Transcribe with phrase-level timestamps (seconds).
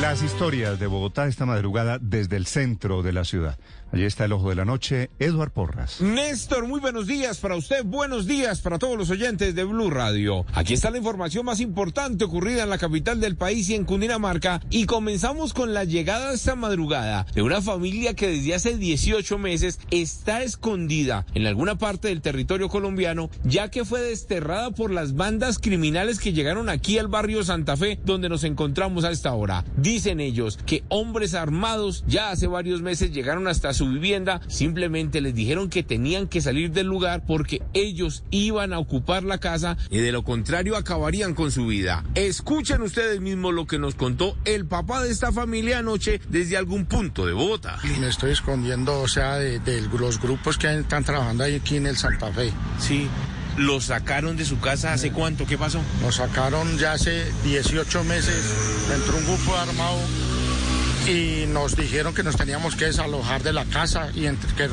[0.00, 3.58] Las historias de Bogotá esta madrugada desde el centro de la ciudad.
[3.90, 6.02] Allí está el ojo de la noche, Eduard Porras.
[6.02, 10.44] Néstor, muy buenos días para usted, buenos días para todos los oyentes de Blue Radio.
[10.52, 14.60] Aquí está la información más importante ocurrida en la capital del país y en Cundinamarca
[14.68, 19.80] y comenzamos con la llegada esta madrugada de una familia que desde hace 18 meses
[19.90, 25.58] está escondida en alguna parte del territorio colombiano ya que fue desterrada por las bandas
[25.58, 29.64] criminales que llegaron aquí al barrio Santa Fe donde nos encontramos a esta hora.
[29.88, 35.34] Dicen ellos que hombres armados ya hace varios meses llegaron hasta su vivienda, simplemente les
[35.34, 39.96] dijeron que tenían que salir del lugar porque ellos iban a ocupar la casa y
[39.96, 42.04] de lo contrario acabarían con su vida.
[42.14, 46.84] Escuchen ustedes mismos lo que nos contó el papá de esta familia anoche desde algún
[46.84, 47.78] punto de Bogotá.
[47.98, 51.86] Me estoy escondiendo, o sea, de, de los grupos que están trabajando ahí aquí en
[51.86, 52.52] el Santa Fe.
[52.78, 53.08] Sí.
[53.58, 55.44] ¿Lo sacaron de su casa hace cuánto?
[55.44, 55.80] ¿Qué pasó?
[56.00, 58.54] Nos sacaron ya hace 18 meses.
[58.94, 59.98] Entró un grupo armado
[61.08, 64.64] y nos dijeron que nos teníamos que desalojar de la casa y entre, que,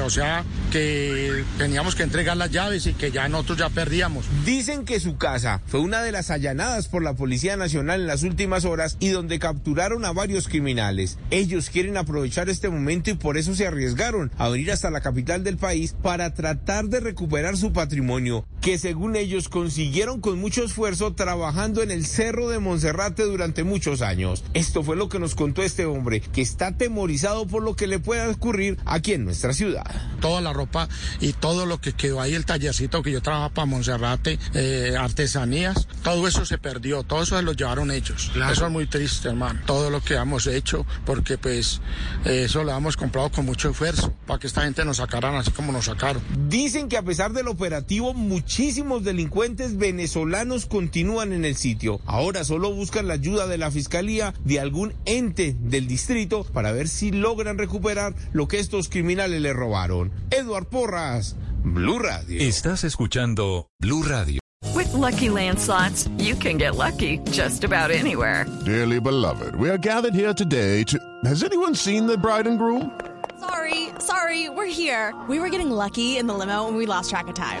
[0.00, 4.24] o sea, que teníamos que entregar las llaves y que ya nosotros ya perdíamos.
[4.46, 8.22] Dicen que su casa fue una de las allanadas por la Policía Nacional en las
[8.22, 11.18] últimas horas y donde capturaron a varios criminales.
[11.30, 15.44] Ellos quieren aprovechar este momento y por eso se arriesgaron a venir hasta la capital
[15.44, 21.14] del país para tratar de recuperar su patrimonio, que según ellos consiguieron con mucho esfuerzo
[21.14, 24.42] trabajando en el Cerro de Monserrate durante muchos años.
[24.54, 28.00] Esto fue lo que nos contó este hombre que está atemorizado por lo que le
[28.00, 29.84] pueda ocurrir aquí en nuestra ciudad.
[30.20, 30.88] Toda la ropa
[31.20, 35.86] y todo lo que quedó ahí, el tallercito que yo trabajaba para Monserrate, eh, artesanías,
[36.02, 38.32] todo eso se perdió, todo eso se lo llevaron ellos.
[38.50, 39.60] Eso es muy triste, hermano.
[39.64, 41.80] Todo lo que hemos hecho, porque pues
[42.24, 45.70] eso lo hemos comprado con mucho esfuerzo para que esta gente nos sacaran así como
[45.70, 46.20] nos sacaron.
[46.48, 48.12] Dicen que a pesar del operativo,
[48.56, 52.00] muchísimos delincuentes venezolanos continúan en el sitio.
[52.06, 56.88] Ahora solo buscan la ayuda de la fiscalía de algún ente del distrito para ver
[56.88, 60.10] si logran recuperar lo que estos criminales le robaron.
[60.30, 62.40] Eduard Porras, Blue Radio.
[62.40, 64.40] Estás escuchando Blue Radio.
[64.74, 68.46] With lucky landslots, you can get lucky just about anywhere.
[68.64, 70.98] Dearly beloved, we are gathered here today to.
[71.26, 72.90] Has anyone seen the bride and groom?
[73.38, 75.14] Sorry, sorry, we're here.
[75.28, 77.60] We were getting lucky in the limo and we lost track of time.